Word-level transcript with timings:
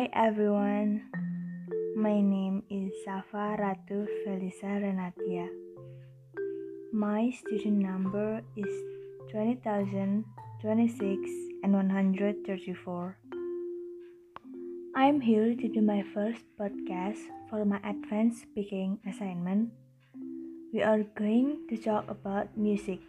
Hi 0.00 0.08
everyone, 0.16 1.12
my 1.92 2.24
name 2.24 2.64
is 2.72 2.88
Safa 3.04 3.60
Ratu 3.60 4.08
Felissha 4.24 4.80
Renatya. 4.80 5.44
My 6.88 7.28
student 7.28 7.84
number 7.84 8.40
is 8.56 8.72
20,026 9.28 10.24
and 11.60 11.76
134. 11.76 13.18
I'm 14.96 15.20
here 15.20 15.52
to 15.52 15.68
do 15.68 15.84
my 15.84 16.00
first 16.16 16.48
podcast 16.56 17.20
for 17.52 17.68
my 17.68 17.76
advanced 17.84 18.48
speaking 18.48 19.04
assignment. 19.04 19.68
We 20.72 20.80
are 20.80 21.04
going 21.12 21.68
to 21.68 21.76
talk 21.76 22.08
about 22.08 22.56
music 22.56 23.04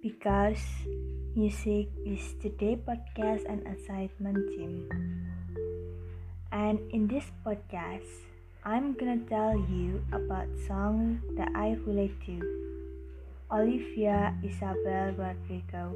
because 0.00 0.64
music 1.36 1.92
is 2.08 2.32
today 2.40 2.80
podcast 2.80 3.44
and 3.44 3.60
assignment 3.68 4.40
team. 4.56 4.88
And 6.58 6.80
in 6.90 7.06
this 7.06 7.22
podcast, 7.46 8.26
I'm 8.66 8.98
gonna 8.98 9.22
tell 9.30 9.54
you 9.70 10.02
about 10.10 10.50
songs 10.66 11.22
that 11.38 11.54
I 11.54 11.78
relate 11.86 12.18
to. 12.26 12.34
Olivia 13.46 14.34
Isabel 14.42 15.14
Rodrigo, 15.14 15.94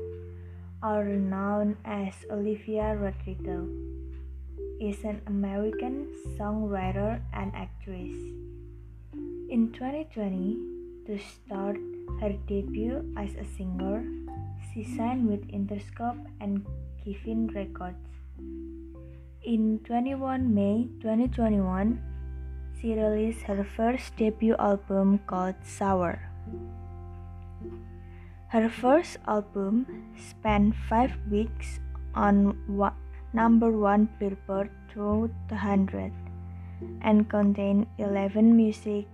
or 0.79 1.03
known 1.03 1.75
as 1.85 2.15
Olivia 2.31 2.95
Rodrigo, 2.95 3.67
is 4.79 5.03
an 5.03 5.19
American 5.27 6.07
songwriter 6.39 7.19
and 7.35 7.51
actress. 7.59 8.15
In 9.51 9.75
2020, 9.75 11.11
to 11.11 11.19
start 11.19 11.75
her 12.23 12.39
debut 12.47 13.03
as 13.19 13.35
a 13.35 13.51
singer, 13.59 14.07
she 14.71 14.87
signed 14.95 15.27
with 15.27 15.43
Interscope 15.51 16.23
and 16.39 16.63
Geffen 17.03 17.51
Records. 17.51 18.07
In 19.45 19.81
21 19.83 20.55
May 20.55 20.87
2021, 21.03 21.99
she 22.79 22.95
released 22.95 23.43
her 23.43 23.65
first 23.65 24.15
debut 24.17 24.55
album 24.55 25.19
called 25.27 25.57
Sour. 25.65 26.31
Her 28.55 28.69
first 28.69 29.19
album 29.27 30.15
spent 30.17 30.77
five 30.89 31.11
weeks 31.29 31.81
on 32.15 32.55
number 33.33 33.73
one 33.73 34.09
Billboard 34.21 34.71
200 34.95 36.13
and 37.01 37.29
contained 37.29 37.89
11 37.99 38.57
music 38.57 39.09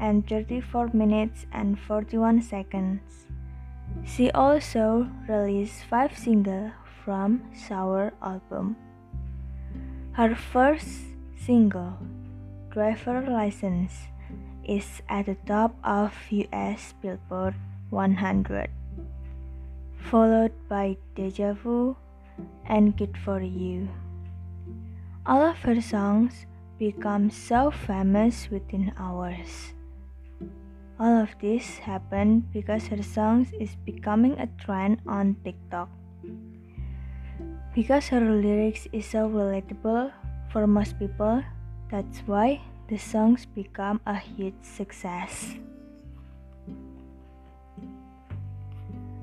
and 0.00 0.26
34 0.28 0.90
minutes 0.92 1.46
and 1.52 1.78
41 1.78 2.42
seconds. 2.42 3.28
She 4.02 4.32
also 4.32 5.06
released 5.28 5.84
five 5.84 6.18
singles 6.18 6.72
from 7.04 7.44
Sour 7.54 8.14
album. 8.20 8.74
Her 10.14 10.36
first 10.36 11.10
single, 11.34 11.98
Driver 12.70 13.26
License, 13.26 14.06
is 14.62 15.02
at 15.08 15.26
the 15.26 15.34
top 15.42 15.74
of 15.82 16.14
US 16.30 16.94
Billboard 17.02 17.56
100, 17.90 18.70
followed 19.98 20.52
by 20.68 20.98
Deja 21.16 21.54
Vu 21.54 21.96
and 22.64 22.96
Good 22.96 23.18
For 23.18 23.42
You. 23.42 23.88
All 25.26 25.42
of 25.42 25.58
her 25.66 25.82
songs 25.82 26.46
become 26.78 27.28
so 27.28 27.72
famous 27.72 28.46
within 28.54 28.94
hours. 28.96 29.74
All 31.00 31.26
of 31.26 31.34
this 31.42 31.78
happened 31.78 32.52
because 32.52 32.86
her 32.86 33.02
songs 33.02 33.50
is 33.58 33.74
becoming 33.84 34.38
a 34.38 34.46
trend 34.62 35.02
on 35.08 35.34
TikTok. 35.42 35.90
Because 37.74 38.08
her 38.08 38.20
lyrics 38.20 38.86
is 38.92 39.06
so 39.06 39.28
relatable 39.28 40.12
for 40.52 40.66
most 40.66 40.98
people, 40.98 41.42
that's 41.90 42.22
why 42.26 42.60
the 42.88 42.98
songs 42.98 43.46
become 43.46 44.00
a 44.06 44.14
huge 44.14 44.60
success. 44.62 45.56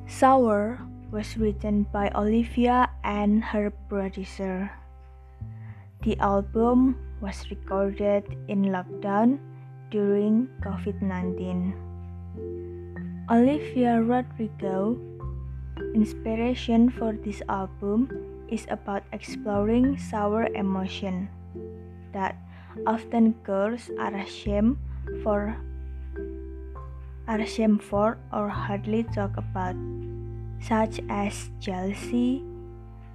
Sour 0.07 0.79
was 1.11 1.37
written 1.37 1.87
by 1.91 2.11
Olivia 2.15 2.89
and 3.03 3.43
her 3.43 3.71
producer. 3.87 4.71
The 6.03 6.17
album 6.19 6.97
was 7.21 7.47
recorded 7.51 8.25
in 8.47 8.73
lockdown 8.73 9.39
during 9.91 10.49
COVID 10.63 11.01
19. 11.01 11.91
Olivia 13.31 14.01
Rodrigo 14.01 14.99
inspiration 15.93 16.89
for 16.89 17.13
this 17.13 17.41
album 17.49 18.09
is 18.49 18.65
about 18.69 19.03
exploring 19.13 19.97
sour 19.97 20.47
emotion 20.55 21.29
that 22.13 22.35
often 22.87 23.31
girls 23.43 23.89
are 23.99 24.15
ashamed 24.15 24.77
for 25.23 25.55
are 27.27 27.39
ashamed 27.39 27.83
for 27.83 28.17
or 28.33 28.49
hardly 28.49 29.03
talk 29.15 29.37
about 29.37 29.75
such 30.59 30.99
as 31.09 31.49
jealousy, 31.59 32.43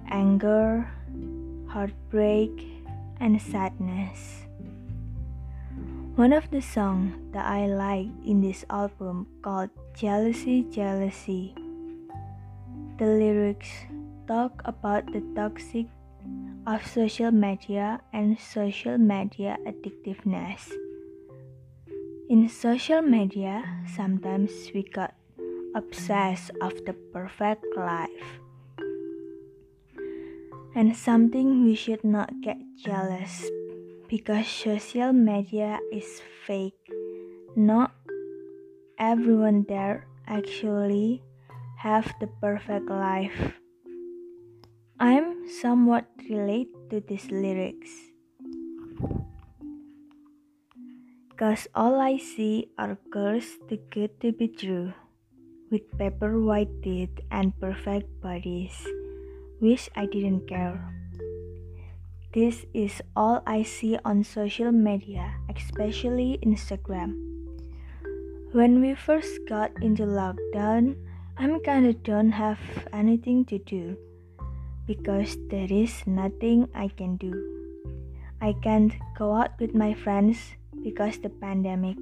anger, 0.09 0.89
heartbreak, 1.69 2.51
and 3.19 3.41
sadness. 3.41 4.47
One 6.15 6.33
of 6.33 6.49
the 6.49 6.61
songs 6.61 7.13
that 7.31 7.45
I 7.45 7.67
like 7.67 8.09
in 8.25 8.41
this 8.41 8.65
album 8.69 9.27
called 9.43 9.69
Jealousy 9.93 10.65
Jealousy. 10.73 11.53
The 12.97 13.05
lyrics 13.05 13.69
talk 14.25 14.65
about 14.65 15.05
the 15.13 15.21
toxic 15.37 15.85
of 16.65 16.81
social 16.81 17.29
media 17.29 18.01
and 18.11 18.33
social 18.41 18.97
media 18.97 19.55
addictiveness. 19.69 20.65
In 22.27 22.49
social 22.49 23.05
media, 23.05 23.61
sometimes 23.85 24.51
we 24.73 24.81
got 24.81 25.13
obsessed 25.75 26.49
of 26.59 26.73
the 26.89 26.97
perfect 27.13 27.63
life. 27.77 28.41
And 30.73 30.97
something 30.97 31.65
we 31.69 31.75
should 31.75 32.03
not 32.03 32.33
get 32.41 32.57
jealous 32.81 33.45
because 34.09 34.47
social 34.47 35.13
media 35.13 35.77
is 35.93 36.21
fake. 36.49 36.81
Not 37.55 37.93
everyone 38.97 39.69
there 39.69 40.07
actually 40.25 41.21
have 41.77 42.09
the 42.19 42.25
perfect 42.41 42.89
life. 42.89 43.53
I'm 44.99 45.45
somewhat 45.61 46.09
relate 46.27 46.73
to 46.89 47.01
these 47.05 47.29
lyrics. 47.29 47.93
Cause 51.37 51.69
all 51.77 52.01
I 52.01 52.17
see 52.17 52.73
are 52.81 52.97
girls 53.13 53.61
too 53.69 53.77
good 53.93 54.19
to 54.25 54.33
be 54.33 54.49
true, 54.49 54.89
with 55.69 55.85
paper 56.01 56.41
white 56.41 56.73
teeth 56.81 57.13
and 57.29 57.53
perfect 57.61 58.09
bodies. 58.25 58.73
Wish 59.61 59.85
I 59.95 60.09
didn't 60.09 60.49
care. 60.49 60.81
This 62.33 62.65
is 62.73 63.05
all 63.15 63.45
I 63.45 63.61
see 63.61 64.01
on 64.03 64.25
social 64.25 64.73
media, 64.73 65.29
especially 65.53 66.41
Instagram. 66.41 67.13
When 68.49 68.81
we 68.81 68.97
first 68.97 69.45
got 69.45 69.69
into 69.81 70.09
lockdown, 70.09 70.97
I'm 71.37 71.61
kinda 71.61 71.93
don't 71.93 72.33
have 72.33 72.57
anything 72.89 73.45
to 73.53 73.61
do 73.61 73.93
because 74.89 75.37
there 75.53 75.69
is 75.69 76.01
nothing 76.09 76.65
I 76.73 76.89
can 76.89 77.13
do. 77.21 77.29
I 78.41 78.57
can't 78.65 78.97
go 79.13 79.37
out 79.37 79.53
with 79.61 79.77
my 79.77 79.93
friends 79.93 80.57
because 80.81 81.21
the 81.21 81.29
pandemic. 81.29 81.93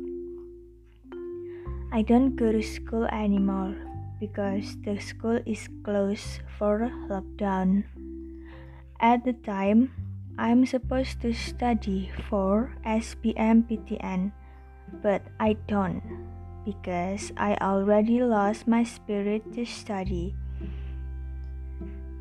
I 1.91 1.99
don't 1.99 2.39
go 2.39 2.55
to 2.55 2.63
school 2.63 3.11
anymore 3.11 3.75
because 4.23 4.79
the 4.87 5.03
school 5.03 5.43
is 5.43 5.67
closed 5.83 6.39
for 6.55 6.87
lockdown. 7.11 7.83
At 9.03 9.27
the 9.27 9.35
time, 9.43 9.91
I'm 10.39 10.63
supposed 10.63 11.19
to 11.27 11.35
study 11.35 12.07
for 12.31 12.71
SBMPTN, 12.87 14.31
but 15.03 15.27
I 15.43 15.59
don't 15.67 16.24
because 16.65 17.31
I 17.37 17.53
already 17.61 18.19
lost 18.25 18.67
my 18.67 18.83
spirit 18.83 19.53
to 19.53 19.63
study. 19.65 20.33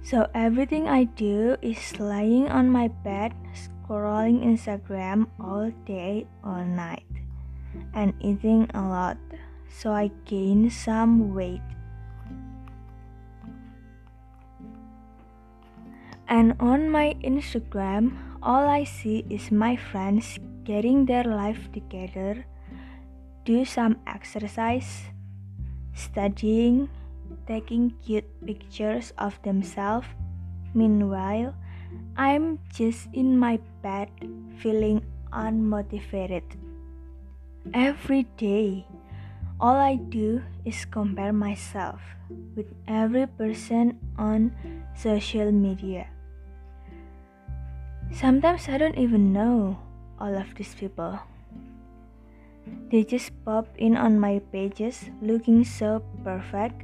So 0.05 0.29
everything 0.37 0.87
I 0.87 1.05
do 1.05 1.57
is 1.65 1.99
lying 1.99 2.53
on 2.53 2.69
my 2.69 2.89
bed, 3.01 3.33
scrolling 3.57 4.45
Instagram 4.45 5.33
all 5.41 5.73
day, 5.89 6.29
all 6.45 6.63
night, 6.63 7.09
and 7.97 8.13
eating 8.21 8.69
a 8.77 8.85
lot. 8.85 9.17
So 9.73 9.97
I 9.97 10.13
gain 10.29 10.69
some 10.69 11.35
weight. 11.35 11.65
And 16.29 16.53
on 16.61 16.91
my 16.91 17.17
Instagram, 17.25 18.17
all 18.43 18.69
I 18.69 18.85
see 18.85 19.25
is 19.29 19.51
my 19.51 19.77
friends 19.77 20.39
getting 20.65 21.07
their 21.07 21.25
life 21.25 21.73
together, 21.73 22.45
do 23.45 23.65
some 23.65 24.01
exercise, 24.07 25.13
studying, 25.93 26.89
taking 27.47 27.93
cute 28.05 28.25
pictures 28.45 29.13
of 29.19 29.41
themselves. 29.43 30.09
Meanwhile, 30.73 31.55
I'm 32.17 32.59
just 32.73 33.09
in 33.13 33.39
my 33.39 33.61
bed 33.83 34.09
feeling 34.59 35.05
unmotivated. 35.33 36.43
Every 37.73 38.25
day, 38.37 38.87
all 39.61 39.77
I 39.77 39.97
do 39.97 40.43
is 40.65 40.85
compare 40.85 41.33
myself 41.33 42.01
with 42.57 42.67
every 42.89 43.27
person 43.27 44.01
on 44.19 44.53
social 44.97 45.53
media. 45.53 46.09
Sometimes 48.13 48.69
I 48.69 48.79
don't 48.79 48.99
even 48.99 49.33
know 49.33 49.79
all 50.19 50.35
of 50.37 50.55
these 50.55 50.75
people. 50.75 51.19
They 52.91 53.03
just 53.03 53.33
pop 53.45 53.67
in 53.77 53.97
on 53.97 54.21
my 54.21 54.41
pages 54.53 55.11
looking 55.21 55.65
so 55.65 56.03
perfect, 56.23 56.83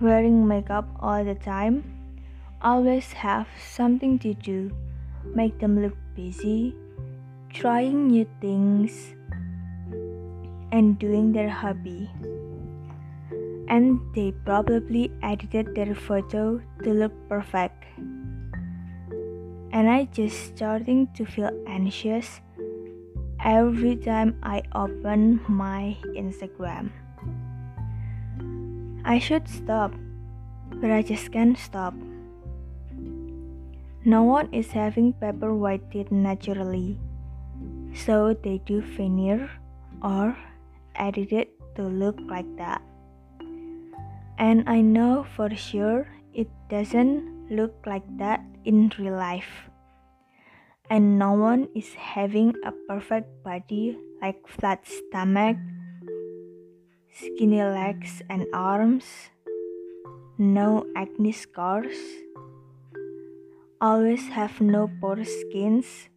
wearing 0.00 0.46
makeup 0.46 0.88
all 1.00 1.24
the 1.24 1.34
time, 1.34 1.82
always 2.60 3.12
have 3.12 3.46
something 3.58 4.18
to 4.20 4.34
do, 4.34 4.70
make 5.34 5.58
them 5.58 5.80
look 5.80 5.96
busy, 6.14 6.74
trying 7.50 8.08
new 8.08 8.26
things, 8.40 9.14
and 10.72 10.98
doing 10.98 11.32
their 11.32 11.48
hobby. 11.48 12.10
And 13.68 14.00
they 14.14 14.32
probably 14.44 15.10
edited 15.22 15.74
their 15.74 15.94
photo 15.94 16.60
to 16.82 16.90
look 16.92 17.12
perfect. 17.28 17.84
And 19.72 19.90
I 19.90 20.04
just 20.12 20.56
starting 20.56 21.08
to 21.14 21.24
feel 21.24 21.50
anxious 21.66 22.40
every 23.40 23.96
time 23.96 24.38
I 24.42 24.62
open 24.74 25.40
my 25.48 25.96
Instagram. 26.16 26.90
I 29.04 29.18
should 29.18 29.48
stop, 29.48 29.92
but 30.80 30.90
I 30.90 31.02
just 31.02 31.30
can't 31.32 31.56
stop. 31.56 31.94
No 34.04 34.22
one 34.22 34.52
is 34.52 34.70
having 34.70 35.12
paper 35.14 35.54
white 35.54 35.90
teeth 35.90 36.10
naturally, 36.10 36.98
so 37.94 38.34
they 38.34 38.58
do 38.66 38.80
veneer 38.82 39.50
or 40.02 40.36
edit 40.94 41.32
it 41.32 41.50
to 41.74 41.82
look 41.82 42.18
like 42.26 42.46
that. 42.56 42.82
And 44.38 44.68
I 44.68 44.80
know 44.80 45.26
for 45.34 45.50
sure 45.54 46.06
it 46.34 46.48
doesn't 46.68 47.50
look 47.50 47.74
like 47.86 48.04
that 48.18 48.44
in 48.64 48.92
real 48.98 49.14
life 49.14 49.70
and 50.90 51.18
no 51.18 51.32
one 51.32 51.68
is 51.74 51.94
having 51.94 52.54
a 52.64 52.72
perfect 52.88 53.28
body 53.42 53.98
like 54.22 54.46
flat 54.46 54.86
stomach, 54.86 55.56
skinny 57.12 57.62
legs 57.62 58.22
and 58.30 58.46
arms, 58.52 59.04
no 60.38 60.86
acne 60.96 61.32
scars, 61.32 61.96
always 63.80 64.28
have 64.28 64.60
no 64.60 64.88
pore 65.00 65.24
skins, 65.24 66.08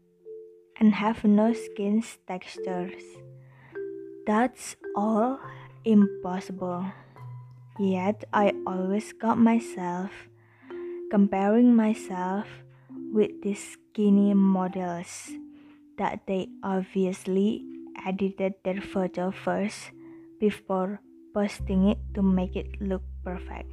and 0.77 0.95
have 0.95 1.24
no 1.24 1.54
skin 1.54 2.04
textures. 2.27 3.04
That's 4.25 4.75
all 4.95 5.39
impossible. 5.83 6.86
Yet 7.80 8.25
I 8.33 8.54
always 8.68 9.13
got 9.13 9.38
myself 9.38 10.12
comparing 11.10 11.75
myself 11.75 12.45
with 13.12 13.31
these 13.41 13.77
skinny 13.77 14.33
models 14.33 15.31
that 15.97 16.25
they 16.27 16.47
obviously 16.63 17.65
edited 18.06 18.53
their 18.63 18.81
photo 18.81 19.31
first 19.31 19.91
before 20.39 21.01
posting 21.33 21.89
it 21.89 22.00
to 22.15 22.21
make 22.21 22.56
it 22.56 22.81
look 22.81 23.03
perfect. 23.24 23.69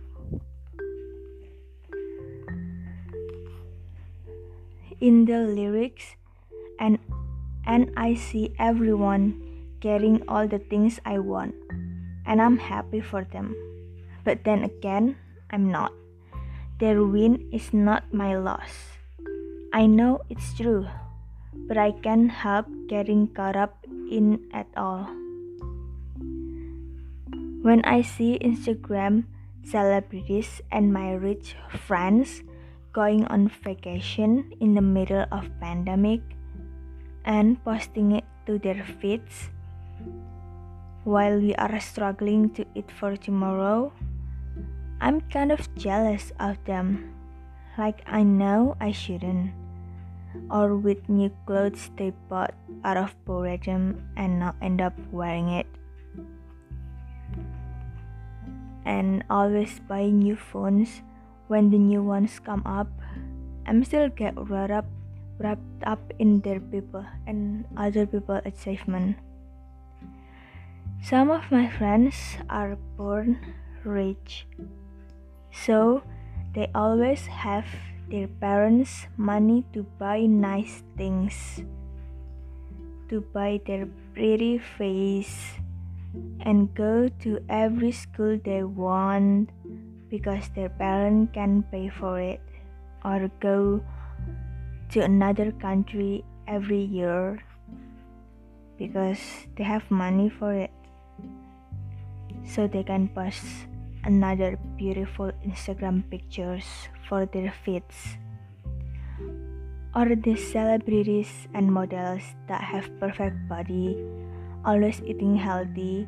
In 5.00 5.24
the 5.24 5.44
lyrics, 5.44 6.16
and 6.80 6.98
and 7.66 7.92
I 7.96 8.14
see 8.14 8.54
everyone 8.58 9.36
getting 9.80 10.24
all 10.26 10.48
the 10.48 10.58
things 10.58 10.98
I 11.04 11.18
want, 11.18 11.54
and 12.24 12.40
I'm 12.40 12.56
happy 12.56 13.00
for 13.00 13.24
them. 13.24 13.54
But 14.24 14.44
then 14.44 14.64
again, 14.64 15.16
I'm 15.50 15.70
not. 15.70 15.92
Their 16.80 17.04
win 17.04 17.48
is 17.52 17.72
not 17.72 18.12
my 18.12 18.36
loss. 18.36 18.95
I 19.76 19.84
know 19.84 20.24
it's 20.32 20.56
true, 20.56 20.88
but 21.68 21.76
I 21.76 21.92
can't 21.92 22.32
help 22.32 22.64
getting 22.88 23.28
caught 23.28 23.60
up 23.60 23.84
in 24.08 24.40
it 24.54 24.64
all. 24.74 25.04
When 27.60 27.84
I 27.84 28.00
see 28.00 28.40
Instagram 28.40 29.28
celebrities 29.68 30.62
and 30.72 30.94
my 30.96 31.12
rich 31.12 31.60
friends 31.68 32.40
going 32.94 33.28
on 33.28 33.52
vacation 33.52 34.48
in 34.64 34.72
the 34.72 34.80
middle 34.80 35.28
of 35.28 35.52
pandemic 35.60 36.24
and 37.26 37.62
posting 37.62 38.12
it 38.16 38.24
to 38.46 38.56
their 38.56 38.80
feeds 38.80 39.52
while 41.04 41.36
we 41.36 41.54
are 41.56 41.78
struggling 41.80 42.48
to 42.56 42.64
eat 42.74 42.88
for 42.88 43.14
tomorrow, 43.14 43.92
I'm 45.02 45.20
kind 45.28 45.52
of 45.52 45.68
jealous 45.76 46.32
of 46.40 46.56
them. 46.64 47.12
Like 47.76 48.00
I 48.06 48.22
know 48.22 48.74
I 48.80 48.92
shouldn't 48.92 49.65
or 50.50 50.76
with 50.76 51.08
new 51.08 51.30
clothes 51.46 51.90
they 51.96 52.12
bought 52.28 52.54
out 52.84 52.96
of 52.96 53.14
boredom 53.24 54.02
and 54.16 54.38
not 54.38 54.54
end 54.62 54.80
up 54.80 54.94
wearing 55.10 55.48
it. 55.48 55.66
And 58.84 59.24
always 59.28 59.80
buy 59.88 60.06
new 60.10 60.36
phones 60.36 61.02
when 61.48 61.70
the 61.70 61.78
new 61.78 62.02
ones 62.02 62.38
come 62.38 62.62
up. 62.64 62.88
I'm 63.66 63.82
still 63.82 64.08
get 64.08 64.34
wrapped 64.36 64.72
up 64.72 64.86
wrapped 65.38 65.82
up 65.84 66.00
in 66.18 66.40
their 66.40 66.60
people 66.60 67.04
and 67.26 67.64
other 67.76 68.06
people 68.06 68.40
achievement. 68.44 69.16
Some 71.02 71.30
of 71.30 71.50
my 71.50 71.68
friends 71.68 72.14
are 72.48 72.76
born 72.96 73.38
rich, 73.84 74.46
so 75.52 76.02
they 76.54 76.70
always 76.74 77.26
have 77.26 77.66
their 78.10 78.28
parents 78.28 79.06
money 79.16 79.64
to 79.72 79.82
buy 79.98 80.20
nice 80.26 80.82
things, 80.96 81.60
to 83.08 83.20
buy 83.32 83.60
their 83.66 83.88
pretty 84.14 84.58
face, 84.58 85.58
and 86.40 86.72
go 86.74 87.08
to 87.20 87.38
every 87.48 87.92
school 87.92 88.38
they 88.44 88.62
want 88.62 89.50
because 90.08 90.48
their 90.54 90.68
parents 90.68 91.32
can 91.34 91.62
pay 91.70 91.88
for 91.88 92.20
it, 92.20 92.40
or 93.04 93.30
go 93.40 93.82
to 94.90 95.00
another 95.00 95.50
country 95.52 96.24
every 96.46 96.82
year 96.82 97.42
because 98.78 99.18
they 99.56 99.64
have 99.64 99.82
money 99.90 100.28
for 100.28 100.52
it 100.52 100.70
so 102.44 102.68
they 102.68 102.84
can 102.84 103.08
post 103.08 103.66
another 104.06 104.56
beautiful 104.78 105.34
Instagram 105.42 106.06
pictures 106.08 106.64
for 107.08 107.26
their 107.26 107.52
feeds. 107.66 108.16
Or 109.94 110.14
these 110.14 110.46
celebrities 110.46 111.48
and 111.54 111.72
models 111.72 112.22
that 112.46 112.62
have 112.62 112.86
perfect 113.00 113.48
body, 113.48 113.98
always 114.64 115.02
eating 115.02 115.34
healthy, 115.34 116.06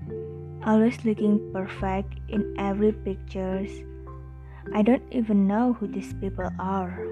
always 0.64 1.04
looking 1.04 1.42
perfect 1.52 2.14
in 2.28 2.54
every 2.58 2.92
pictures. 2.92 3.82
I 4.72 4.82
don't 4.82 5.02
even 5.10 5.48
know 5.48 5.72
who 5.72 5.88
these 5.88 6.14
people 6.14 6.48
are. 6.58 7.02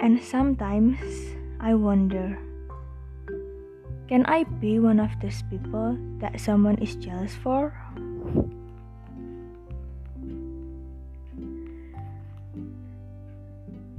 And 0.00 0.22
sometimes 0.22 0.96
I 1.60 1.74
wonder 1.74 2.38
can 4.08 4.24
I 4.26 4.44
be 4.62 4.78
one 4.78 5.00
of 5.00 5.10
those 5.20 5.42
people 5.50 5.98
that 6.18 6.38
someone 6.40 6.78
is 6.78 6.94
jealous 6.96 7.34
for? 7.34 7.74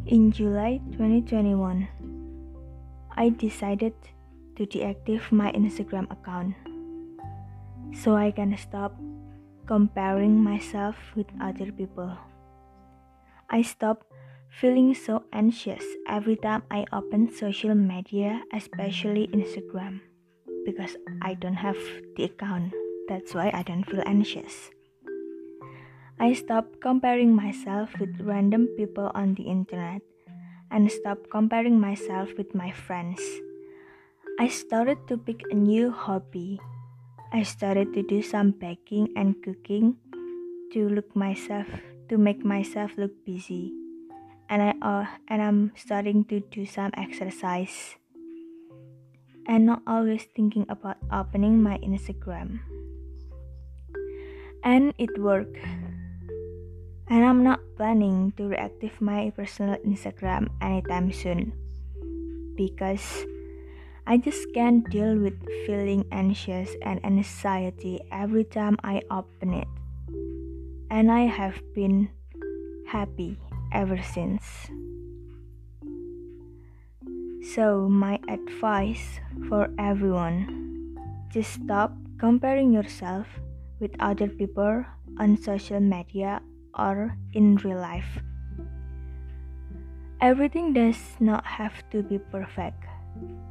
In 0.08 0.32
July 0.32 0.80
2021, 0.96 1.88
I 3.12 3.30
decided 3.30 3.94
to 4.56 4.66
deactivate 4.66 5.32
my 5.32 5.52
Instagram 5.52 6.08
account 6.08 6.56
so 7.92 8.16
I 8.16 8.32
can 8.32 8.56
stop 8.56 8.96
comparing 9.68 10.40
myself 10.40 10.96
with 11.16 11.28
other 11.44 11.72
people. 11.76 12.16
I 13.50 13.62
stopped 13.62 14.08
feeling 14.58 14.90
so 14.96 15.22
anxious 15.34 15.86
every 16.10 16.36
time 16.36 16.64
I 16.72 16.86
open 16.92 17.30
social 17.30 17.76
media, 17.76 18.42
especially 18.52 19.30
Instagram, 19.30 20.02
because 20.66 20.98
I 21.22 21.36
don't 21.36 21.62
have 21.62 21.78
the 22.18 22.26
account. 22.26 22.74
That's 23.08 23.38
why 23.38 23.52
I 23.54 23.62
don't 23.62 23.86
feel 23.86 24.02
anxious. 24.06 24.72
I 26.20 26.34
stopped 26.34 26.82
comparing 26.82 27.36
myself 27.36 27.94
with 28.00 28.18
random 28.20 28.66
people 28.74 29.12
on 29.14 29.36
the 29.36 29.46
internet 29.46 30.02
and 30.72 30.90
stopped 30.92 31.30
comparing 31.30 31.80
myself 31.80 32.34
with 32.36 32.56
my 32.56 32.72
friends. 32.72 33.22
I 34.40 34.50
started 34.50 34.98
to 35.08 35.18
pick 35.18 35.46
a 35.52 35.56
new 35.56 35.92
hobby. 35.92 36.60
I 37.32 37.44
started 37.44 37.94
to 37.94 38.02
do 38.02 38.24
some 38.24 38.58
baking 38.58 39.14
and 39.16 39.38
cooking 39.44 39.98
to 40.74 40.90
look 40.90 41.16
myself 41.16 41.68
to 42.10 42.18
make 42.18 42.44
myself 42.44 42.98
look 42.98 43.14
busy. 43.24 43.87
And 44.50 44.62
I 44.62 44.72
uh, 44.82 45.06
and 45.27 45.42
I'm 45.42 45.72
starting 45.75 46.24
to 46.25 46.39
do 46.39 46.66
some 46.66 46.92
exercise. 46.96 47.96
And 49.48 49.66
not 49.66 49.82
always 49.88 50.27
thinking 50.36 50.66
about 50.68 50.98
opening 51.12 51.63
my 51.63 51.77
Instagram. 51.80 52.60
And 54.63 54.94
it 54.98 55.16
worked. 55.20 55.56
And 57.08 57.24
I'm 57.24 57.44
not 57.44 57.63
planning 57.77 58.34
to 58.36 58.51
reactive 58.51 59.00
my 59.00 59.32
personal 59.32 59.80
Instagram 59.88 60.51
anytime 60.60 61.12
soon. 61.16 61.56
Because 62.60 63.24
I 64.08 64.18
just 64.18 64.51
can't 64.54 64.88
deal 64.89 65.20
with 65.20 65.36
feeling 65.66 66.04
anxious 66.12 66.72
and 66.82 67.04
anxiety 67.06 68.00
every 68.12 68.44
time 68.44 68.75
I 68.84 69.04
open 69.12 69.54
it. 69.54 69.68
And 70.92 71.12
I 71.12 71.27
have 71.27 71.60
been 71.75 72.08
happy 72.88 73.36
ever 73.78 74.02
since. 74.02 74.42
So, 77.54 77.88
my 77.88 78.18
advice 78.28 79.22
for 79.48 79.70
everyone 79.78 80.98
just 81.30 81.54
stop 81.62 81.94
comparing 82.18 82.74
yourself 82.74 83.28
with 83.80 83.94
other 84.00 84.28
people 84.28 84.84
on 85.20 85.38
social 85.38 85.80
media 85.80 86.42
or 86.74 87.16
in 87.34 87.58
real 87.58 87.78
life. 87.78 88.20
Everything 90.20 90.74
does 90.74 90.98
not 91.20 91.46
have 91.46 91.78
to 91.92 92.02
be 92.02 92.18
perfect. 92.18 92.82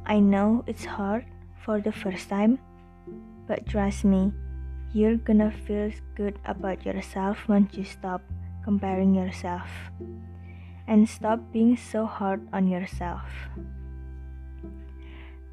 I 0.05 0.19
know 0.19 0.67
it's 0.67 0.83
hard 0.83 1.23
for 1.63 1.79
the 1.79 1.91
first 1.95 2.27
time, 2.27 2.59
but 3.47 3.65
trust 3.65 4.03
me, 4.03 4.33
you're 4.91 5.15
gonna 5.15 5.51
feel 5.51 5.91
good 6.15 6.39
about 6.43 6.85
yourself 6.85 7.47
once 7.47 7.71
you 7.77 7.85
stop 7.85 8.21
comparing 8.67 9.15
yourself 9.15 9.71
and 10.91 11.07
stop 11.07 11.39
being 11.55 11.79
so 11.79 12.03
hard 12.03 12.43
on 12.51 12.67
yourself. 12.67 13.23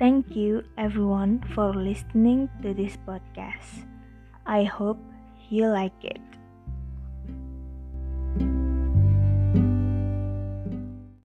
Thank 0.02 0.34
you 0.34 0.66
everyone 0.76 1.46
for 1.54 1.70
listening 1.70 2.50
to 2.66 2.74
this 2.74 2.98
podcast. 3.06 3.86
I 4.42 4.66
hope 4.66 4.98
you 5.46 5.70
like 5.70 5.94
it. 6.02 6.33